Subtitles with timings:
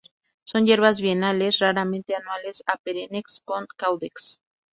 [0.45, 4.39] Son hierbas, bienales, raramente anuales o perennes con caudex.